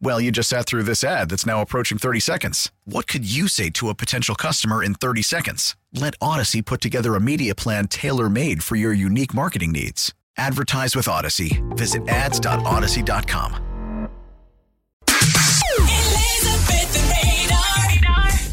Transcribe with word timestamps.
Well, 0.00 0.20
you 0.20 0.30
just 0.30 0.48
sat 0.48 0.66
through 0.66 0.82
this 0.84 1.02
ad 1.02 1.30
that's 1.30 1.46
now 1.46 1.60
approaching 1.60 1.98
30 1.98 2.20
seconds. 2.20 2.70
What 2.84 3.06
could 3.06 3.24
you 3.30 3.48
say 3.48 3.70
to 3.70 3.88
a 3.88 3.94
potential 3.94 4.34
customer 4.34 4.82
in 4.82 4.94
30 4.94 5.22
seconds? 5.22 5.76
Let 5.92 6.18
Audacy 6.20 6.64
put 6.64 6.80
together 6.80 7.14
a 7.14 7.20
media 7.20 7.54
plan 7.54 7.88
tailor 7.88 8.28
made 8.28 8.62
for 8.62 8.76
your 8.76 8.92
unique 8.92 9.32
marketing 9.34 9.72
needs. 9.72 10.12
Advertise 10.36 10.96
with 10.96 11.06
Audacy. 11.06 11.62
Visit 11.76 12.08
ads.audacy.com. 12.08 13.64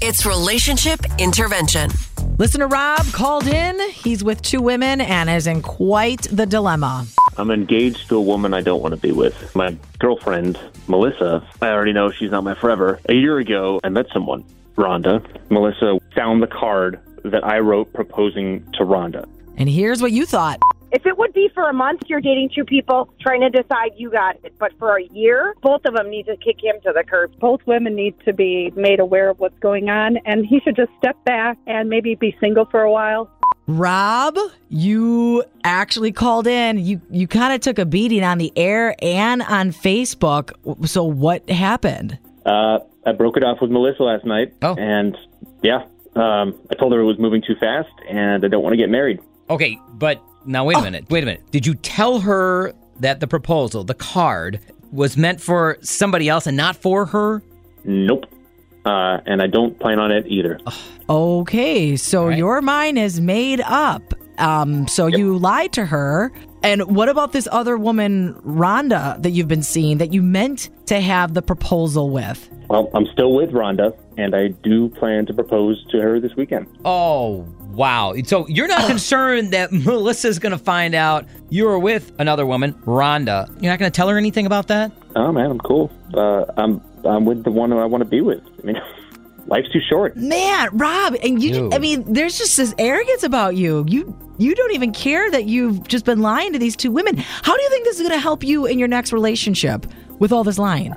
It's 0.00 0.24
relationship 0.24 1.00
intervention. 1.18 1.90
Listener 2.38 2.68
Rob 2.68 3.04
called 3.12 3.46
in. 3.46 3.90
He's 3.90 4.22
with 4.22 4.42
two 4.42 4.60
women 4.62 5.00
and 5.00 5.28
is 5.28 5.46
in 5.46 5.60
quite 5.60 6.22
the 6.30 6.46
dilemma. 6.46 7.06
I'm 7.38 7.50
engaged 7.52 8.08
to 8.08 8.16
a 8.16 8.20
woman 8.20 8.52
I 8.52 8.60
don't 8.60 8.82
want 8.82 8.94
to 8.94 9.00
be 9.00 9.12
with. 9.12 9.54
My 9.54 9.76
girlfriend, 9.98 10.58
Melissa, 10.88 11.46
I 11.62 11.68
already 11.68 11.92
know 11.92 12.10
she's 12.10 12.32
not 12.32 12.42
my 12.42 12.54
forever. 12.54 12.98
A 13.08 13.14
year 13.14 13.38
ago, 13.38 13.80
I 13.84 13.88
met 13.88 14.06
someone, 14.12 14.44
Rhonda. 14.76 15.24
Melissa 15.50 15.98
found 16.14 16.42
the 16.42 16.48
card 16.48 17.00
that 17.24 17.44
I 17.44 17.60
wrote 17.60 17.92
proposing 17.92 18.64
to 18.72 18.84
Rhonda. 18.84 19.28
And 19.56 19.68
here's 19.68 20.02
what 20.02 20.12
you 20.12 20.26
thought. 20.26 20.60
If 20.90 21.04
it 21.04 21.18
would 21.18 21.34
be 21.34 21.50
for 21.52 21.68
a 21.68 21.72
month, 21.72 22.02
you're 22.06 22.20
dating 22.20 22.50
two 22.54 22.64
people 22.64 23.12
trying 23.20 23.42
to 23.42 23.50
decide 23.50 23.90
you 23.96 24.10
got 24.10 24.36
it. 24.42 24.54
But 24.58 24.72
for 24.78 24.96
a 24.98 25.04
year, 25.04 25.54
both 25.60 25.84
of 25.84 25.94
them 25.94 26.08
need 26.08 26.24
to 26.26 26.36
kick 26.36 26.62
him 26.62 26.76
to 26.84 26.92
the 26.94 27.04
curb. 27.04 27.38
both 27.38 27.60
women 27.66 27.94
need 27.94 28.14
to 28.24 28.32
be 28.32 28.72
made 28.74 28.98
aware 28.98 29.28
of 29.28 29.38
what's 29.38 29.58
going 29.58 29.90
on, 29.90 30.16
and 30.24 30.46
he 30.46 30.60
should 30.60 30.76
just 30.76 30.90
step 30.96 31.22
back 31.24 31.58
and 31.66 31.90
maybe 31.90 32.14
be 32.14 32.34
single 32.40 32.64
for 32.64 32.80
a 32.80 32.90
while. 32.90 33.30
Rob, 33.68 34.38
you 34.70 35.44
actually 35.62 36.10
called 36.10 36.46
in. 36.46 36.78
You 36.78 37.02
you 37.10 37.28
kind 37.28 37.52
of 37.52 37.60
took 37.60 37.78
a 37.78 37.84
beating 37.84 38.24
on 38.24 38.38
the 38.38 38.50
air 38.56 38.96
and 39.02 39.42
on 39.42 39.72
Facebook. 39.72 40.52
So 40.88 41.04
what 41.04 41.48
happened? 41.50 42.18
Uh, 42.46 42.78
I 43.04 43.12
broke 43.12 43.36
it 43.36 43.44
off 43.44 43.60
with 43.60 43.70
Melissa 43.70 44.02
last 44.02 44.24
night. 44.24 44.54
Oh. 44.62 44.74
And 44.76 45.16
yeah, 45.62 45.84
um, 46.16 46.58
I 46.70 46.74
told 46.76 46.94
her 46.94 47.00
it 47.00 47.04
was 47.04 47.18
moving 47.18 47.42
too 47.42 47.56
fast 47.56 47.92
and 48.08 48.42
I 48.42 48.48
don't 48.48 48.62
want 48.62 48.72
to 48.72 48.78
get 48.78 48.88
married. 48.88 49.20
Okay, 49.50 49.78
but 49.92 50.22
now 50.46 50.64
wait 50.64 50.78
a 50.78 50.82
minute. 50.82 51.10
Wait 51.10 51.22
a 51.22 51.26
minute. 51.26 51.50
Did 51.50 51.66
you 51.66 51.74
tell 51.74 52.20
her 52.20 52.72
that 53.00 53.20
the 53.20 53.26
proposal, 53.26 53.84
the 53.84 53.94
card, 53.94 54.60
was 54.92 55.18
meant 55.18 55.42
for 55.42 55.76
somebody 55.82 56.26
else 56.26 56.46
and 56.46 56.56
not 56.56 56.74
for 56.74 57.04
her? 57.04 57.42
Nope. 57.84 58.24
Uh, 58.84 59.18
and 59.26 59.42
I 59.42 59.46
don't 59.48 59.78
plan 59.78 59.98
on 59.98 60.10
it 60.12 60.26
either. 60.28 60.58
Okay, 61.10 61.96
so 61.96 62.26
Right. 62.28 62.38
your 62.38 62.60
mind 62.62 62.98
is 62.98 63.20
made 63.20 63.60
up. 63.62 64.14
Um, 64.38 64.86
so 64.86 65.06
you 65.06 65.36
lied 65.36 65.72
to 65.72 65.84
her. 65.86 66.32
And 66.62 66.82
what 66.96 67.08
about 67.08 67.32
this 67.32 67.46
other 67.52 67.76
woman, 67.76 68.34
Rhonda, 68.44 69.20
that 69.22 69.30
you've 69.30 69.48
been 69.48 69.62
seeing 69.62 69.98
that 69.98 70.12
you 70.12 70.22
meant 70.22 70.70
to 70.86 71.00
have 71.00 71.34
the 71.34 71.42
proposal 71.42 72.10
with? 72.10 72.48
Well, 72.68 72.90
I'm 72.94 73.06
still 73.06 73.32
with 73.32 73.50
Rhonda, 73.52 73.94
and 74.16 74.34
I 74.34 74.48
do 74.48 74.88
plan 74.90 75.24
to 75.26 75.34
propose 75.34 75.84
to 75.90 76.00
her 76.00 76.20
this 76.20 76.34
weekend. 76.36 76.66
Oh, 76.84 77.46
wow. 77.70 78.14
So 78.24 78.46
you're 78.48 78.68
not 78.68 78.86
concerned 78.88 79.52
that 79.52 79.72
Melissa's 79.72 80.38
going 80.38 80.52
to 80.52 80.58
find 80.58 80.94
out 80.94 81.24
you 81.48 81.64
were 81.64 81.78
with 81.78 82.12
another 82.18 82.44
woman, 82.44 82.74
Rhonda. 82.84 83.48
You're 83.62 83.72
not 83.72 83.78
going 83.78 83.90
to 83.90 83.96
tell 83.96 84.08
her 84.08 84.18
anything 84.18 84.44
about 84.46 84.68
that? 84.68 84.92
Oh 85.16 85.32
man, 85.32 85.50
I'm 85.50 85.58
cool. 85.60 85.90
Uh, 86.14 86.44
I'm 86.56 86.80
I'm 87.04 87.24
with 87.24 87.44
the 87.44 87.50
one 87.50 87.70
who 87.70 87.78
I 87.78 87.84
want 87.84 88.02
to 88.02 88.08
be 88.08 88.20
with. 88.20 88.42
I 88.62 88.66
mean, 88.66 88.80
life's 89.46 89.70
too 89.70 89.80
short. 89.88 90.16
Man, 90.16 90.68
Rob, 90.72 91.16
and 91.22 91.42
you 91.42 91.52
Dude. 91.52 91.74
I 91.74 91.78
mean, 91.78 92.12
there's 92.12 92.38
just 92.38 92.56
this 92.56 92.74
arrogance 92.78 93.22
about 93.22 93.56
you. 93.56 93.84
You 93.88 94.16
you 94.38 94.54
don't 94.54 94.72
even 94.72 94.92
care 94.92 95.30
that 95.30 95.46
you've 95.46 95.86
just 95.88 96.04
been 96.04 96.20
lying 96.20 96.52
to 96.52 96.58
these 96.58 96.76
two 96.76 96.92
women. 96.92 97.16
How 97.16 97.56
do 97.56 97.62
you 97.62 97.68
think 97.70 97.84
this 97.84 97.96
is 97.96 98.02
going 98.02 98.12
to 98.12 98.22
help 98.22 98.44
you 98.44 98.66
in 98.66 98.78
your 98.78 98.88
next 98.88 99.12
relationship 99.12 99.86
with 100.18 100.32
all 100.32 100.44
this 100.44 100.58
lying? 100.58 100.94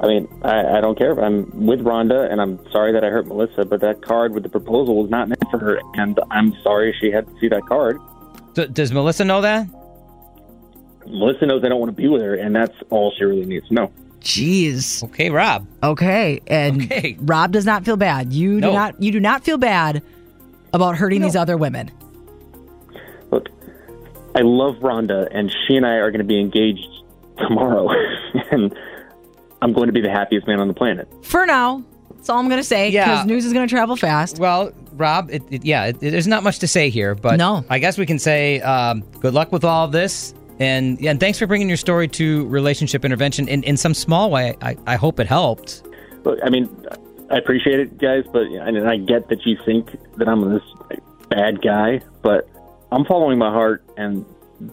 I 0.00 0.06
mean, 0.06 0.28
I, 0.42 0.78
I 0.78 0.80
don't 0.80 0.96
care. 0.96 1.18
I'm 1.18 1.66
with 1.66 1.80
Rhonda, 1.80 2.30
and 2.30 2.40
I'm 2.40 2.58
sorry 2.70 2.92
that 2.92 3.04
I 3.04 3.08
hurt 3.08 3.26
Melissa, 3.26 3.64
but 3.64 3.80
that 3.80 4.00
card 4.02 4.32
with 4.32 4.44
the 4.44 4.48
proposal 4.48 5.00
was 5.00 5.10
not 5.10 5.28
meant 5.28 5.42
for 5.50 5.58
her, 5.58 5.80
and 5.94 6.18
I'm 6.30 6.54
sorry 6.62 6.94
she 7.00 7.10
had 7.10 7.26
to 7.26 7.40
see 7.40 7.48
that 7.48 7.66
card. 7.66 8.00
So, 8.54 8.66
does 8.66 8.92
Melissa 8.92 9.24
know 9.24 9.40
that? 9.40 9.66
Melissa 11.06 11.46
knows 11.46 11.64
I 11.64 11.68
don't 11.68 11.80
want 11.80 11.90
to 11.90 12.00
be 12.00 12.06
with 12.06 12.22
her, 12.22 12.34
and 12.34 12.54
that's 12.54 12.74
all 12.90 13.12
she 13.16 13.24
really 13.24 13.44
needs 13.44 13.66
to 13.68 13.74
know. 13.74 13.92
Jeez. 14.20 15.02
Okay, 15.04 15.30
Rob. 15.30 15.66
Okay, 15.82 16.40
and 16.46 16.82
Okay. 16.82 17.16
Rob 17.20 17.52
does 17.52 17.64
not 17.64 17.84
feel 17.84 17.96
bad. 17.96 18.32
You 18.32 18.54
do 18.60 18.66
No. 18.68 18.72
not 18.72 19.00
you 19.02 19.12
do 19.12 19.20
not 19.20 19.44
feel 19.44 19.58
bad 19.58 20.02
about 20.72 20.96
hurting 20.96 21.20
these 21.22 21.36
other 21.36 21.56
women. 21.56 21.90
Look, 23.30 23.48
I 24.34 24.40
love 24.40 24.76
Rhonda, 24.76 25.28
and 25.30 25.50
she 25.66 25.76
and 25.76 25.86
I 25.86 25.94
are 25.94 26.10
going 26.10 26.18
to 26.20 26.24
be 26.24 26.40
engaged 26.40 26.86
tomorrow, 27.38 27.88
and 28.50 28.74
I'm 29.62 29.72
going 29.72 29.86
to 29.86 29.92
be 29.92 30.00
the 30.00 30.10
happiest 30.10 30.46
man 30.46 30.60
on 30.60 30.68
the 30.68 30.74
planet. 30.74 31.08
For 31.22 31.46
now, 31.46 31.82
that's 32.14 32.28
all 32.28 32.38
I'm 32.38 32.48
going 32.48 32.60
to 32.60 32.64
say 32.64 32.90
Yeah. 32.90 33.04
because 33.06 33.26
news 33.26 33.44
is 33.44 33.52
going 33.52 33.66
to 33.66 33.70
travel 33.72 33.96
fast. 33.96 34.38
Well, 34.38 34.72
Rob, 34.92 35.30
it, 35.30 35.42
it, 35.50 35.64
yeah, 35.64 35.86
it, 35.86 36.00
there's 36.00 36.26
not 36.26 36.42
much 36.42 36.58
to 36.60 36.66
say 36.68 36.90
here, 36.90 37.14
but 37.14 37.36
No. 37.38 37.64
I 37.70 37.78
guess 37.78 37.96
we 37.98 38.06
can 38.06 38.18
say 38.18 38.60
um, 38.60 39.00
good 39.20 39.34
luck 39.34 39.52
with 39.52 39.64
all 39.64 39.84
of 39.84 39.92
this. 39.92 40.34
And, 40.60 41.00
yeah, 41.00 41.10
and 41.10 41.20
thanks 41.20 41.38
for 41.38 41.46
bringing 41.46 41.68
your 41.68 41.76
story 41.76 42.08
to 42.08 42.46
relationship 42.48 43.04
intervention 43.04 43.48
in, 43.48 43.62
in 43.62 43.76
some 43.76 43.94
small 43.94 44.30
way. 44.30 44.56
I, 44.60 44.76
I 44.86 44.96
hope 44.96 45.20
it 45.20 45.26
helped. 45.26 45.82
Look, 46.24 46.38
I 46.42 46.50
mean, 46.50 46.68
I 47.30 47.36
appreciate 47.36 47.78
it, 47.80 47.98
guys, 47.98 48.24
but 48.32 48.42
and 48.42 48.88
I 48.88 48.96
get 48.96 49.28
that 49.28 49.46
you 49.46 49.56
think 49.64 49.96
that 50.16 50.28
I'm 50.28 50.52
this 50.52 50.62
bad 51.28 51.62
guy, 51.62 52.00
but 52.22 52.48
I'm 52.90 53.04
following 53.04 53.38
my 53.38 53.50
heart, 53.50 53.84
and 53.96 54.24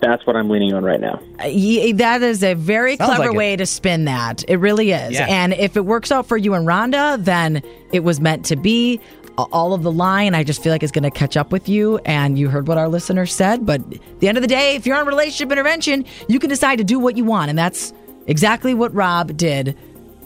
that's 0.00 0.26
what 0.26 0.36
I'm 0.36 0.48
leaning 0.48 0.72
on 0.72 0.84
right 0.84 1.00
now. 1.00 1.20
Uh, 1.38 1.96
that 1.96 2.22
is 2.22 2.42
a 2.42 2.54
very 2.54 2.96
Sounds 2.96 3.08
clever 3.08 3.24
like 3.24 3.34
it. 3.34 3.38
way 3.38 3.56
to 3.56 3.66
spin 3.66 4.06
that. 4.06 4.44
It 4.48 4.56
really 4.56 4.92
is. 4.92 5.12
Yeah. 5.12 5.26
And 5.28 5.52
if 5.52 5.76
it 5.76 5.84
works 5.84 6.10
out 6.10 6.26
for 6.26 6.36
you 6.36 6.54
and 6.54 6.66
Rhonda, 6.66 7.22
then 7.22 7.62
it 7.92 8.00
was 8.00 8.20
meant 8.20 8.46
to 8.46 8.56
be. 8.56 9.00
A- 9.38 9.42
All 9.52 9.72
of 9.74 9.82
the 9.82 9.92
line. 9.92 10.34
I 10.34 10.44
just 10.44 10.62
feel 10.62 10.72
like 10.72 10.82
is 10.82 10.92
going 10.92 11.04
to 11.04 11.10
catch 11.10 11.36
up 11.36 11.52
with 11.52 11.68
you. 11.68 11.98
And 12.04 12.38
you 12.38 12.48
heard 12.48 12.68
what 12.68 12.78
our 12.78 12.88
listener 12.88 13.26
said. 13.26 13.64
But 13.66 13.80
at 13.92 14.20
the 14.20 14.28
end 14.28 14.38
of 14.38 14.42
the 14.42 14.48
day, 14.48 14.76
if 14.76 14.86
you're 14.86 14.96
on 14.96 15.06
relationship 15.06 15.50
intervention, 15.52 16.04
you 16.28 16.38
can 16.38 16.48
decide 16.50 16.76
to 16.78 16.84
do 16.84 16.98
what 16.98 17.16
you 17.16 17.24
want. 17.24 17.50
And 17.50 17.58
that's 17.58 17.92
exactly 18.26 18.74
what 18.74 18.94
Rob 18.94 19.36
did. 19.36 19.76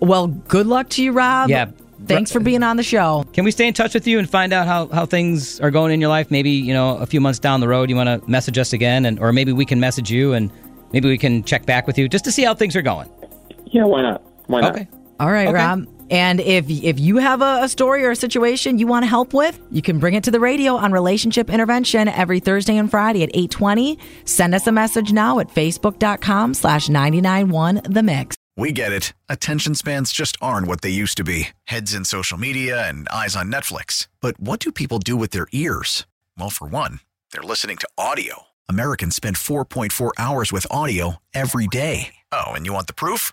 Well, 0.00 0.26
good 0.26 0.66
luck 0.66 0.88
to 0.90 1.02
you, 1.02 1.12
Rob. 1.12 1.48
Yeah. 1.50 1.70
Thanks 2.04 2.30
for 2.30 2.40
being 2.40 2.62
on 2.62 2.76
the 2.76 2.82
show. 2.82 3.24
Can 3.32 3.44
we 3.44 3.50
stay 3.50 3.66
in 3.66 3.72
touch 3.72 3.94
with 3.94 4.06
you 4.06 4.18
and 4.18 4.28
find 4.28 4.52
out 4.52 4.66
how, 4.66 4.86
how 4.88 5.06
things 5.06 5.58
are 5.60 5.70
going 5.70 5.92
in 5.92 6.00
your 6.00 6.10
life? 6.10 6.30
Maybe, 6.30 6.50
you 6.50 6.74
know, 6.74 6.98
a 6.98 7.06
few 7.06 7.20
months 7.22 7.38
down 7.38 7.60
the 7.60 7.68
road, 7.68 7.88
you 7.88 7.96
want 7.96 8.22
to 8.22 8.30
message 8.30 8.58
us 8.58 8.74
again, 8.74 9.06
and 9.06 9.18
or 9.18 9.32
maybe 9.32 9.50
we 9.52 9.64
can 9.64 9.80
message 9.80 10.10
you 10.10 10.34
and 10.34 10.50
maybe 10.92 11.08
we 11.08 11.16
can 11.16 11.42
check 11.42 11.64
back 11.64 11.86
with 11.86 11.96
you 11.96 12.06
just 12.06 12.24
to 12.26 12.30
see 12.30 12.44
how 12.44 12.54
things 12.54 12.76
are 12.76 12.82
going. 12.82 13.08
Yeah, 13.64 13.84
why 13.84 14.02
not? 14.02 14.22
Why 14.46 14.60
not? 14.60 14.74
Okay. 14.76 14.86
All 15.18 15.30
right, 15.32 15.48
Okay. 15.48 15.54
Rob. 15.56 15.86
And 16.10 16.40
if 16.40 16.68
if 16.68 16.98
you 16.98 17.18
have 17.18 17.42
a, 17.42 17.60
a 17.62 17.68
story 17.68 18.04
or 18.04 18.10
a 18.10 18.16
situation 18.16 18.78
you 18.78 18.86
want 18.86 19.02
to 19.02 19.08
help 19.08 19.34
with, 19.34 19.60
you 19.70 19.82
can 19.82 19.98
bring 19.98 20.14
it 20.14 20.24
to 20.24 20.30
the 20.30 20.40
radio 20.40 20.76
on 20.76 20.92
Relationship 20.92 21.50
Intervention 21.50 22.08
every 22.08 22.40
Thursday 22.40 22.76
and 22.76 22.90
Friday 22.90 23.22
at 23.22 23.30
820. 23.30 23.98
Send 24.24 24.54
us 24.54 24.66
a 24.66 24.72
message 24.72 25.12
now 25.12 25.38
at 25.38 25.48
facebook.com 25.48 26.54
slash 26.54 26.88
991 26.88 27.82
The 27.84 28.02
Mix. 28.02 28.36
We 28.56 28.72
get 28.72 28.90
it. 28.90 29.12
Attention 29.28 29.74
spans 29.74 30.12
just 30.12 30.38
aren't 30.40 30.66
what 30.66 30.80
they 30.80 30.88
used 30.88 31.18
to 31.18 31.24
be 31.24 31.48
heads 31.64 31.92
in 31.92 32.04
social 32.06 32.38
media 32.38 32.88
and 32.88 33.06
eyes 33.10 33.36
on 33.36 33.52
Netflix. 33.52 34.08
But 34.20 34.40
what 34.40 34.60
do 34.60 34.72
people 34.72 34.98
do 34.98 35.14
with 35.16 35.30
their 35.30 35.46
ears? 35.52 36.06
Well, 36.38 36.50
for 36.50 36.66
one, 36.66 37.00
they're 37.32 37.42
listening 37.42 37.76
to 37.78 37.88
audio. 37.98 38.44
Americans 38.68 39.14
spend 39.14 39.36
4.4 39.36 40.12
hours 40.18 40.52
with 40.52 40.66
audio 40.70 41.16
every 41.34 41.66
day. 41.66 42.14
Oh, 42.32 42.46
and 42.52 42.64
you 42.64 42.72
want 42.72 42.86
the 42.86 42.94
proof? 42.94 43.32